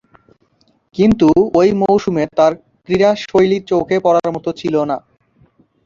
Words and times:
কিন্তু 0.95 1.27
ঐ 1.55 1.73
মৌসুমে 1.81 2.23
তার 2.37 2.51
ক্রীড়াশৈলী 2.85 3.57
চোখে 3.69 3.97
পড়ার 4.05 4.29
মতো 4.35 4.49
ছিল 4.59 4.75
না। 4.83 4.97